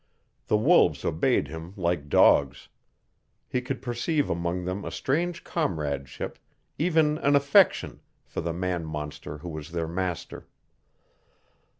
The 0.47 0.57
wolves 0.57 1.05
obeyed 1.05 1.47
him 1.47 1.75
like 1.77 2.09
dogs. 2.09 2.69
He 3.47 3.61
could 3.61 3.83
perceive 3.83 4.31
among 4.31 4.65
them 4.65 4.83
a 4.83 4.89
strange 4.89 5.43
comradeship, 5.43 6.39
even 6.79 7.19
an 7.19 7.35
affection, 7.35 8.01
for 8.25 8.41
the 8.41 8.51
man 8.51 8.83
monster 8.83 9.37
who 9.37 9.49
was 9.49 9.71
their 9.71 9.87
master. 9.87 10.47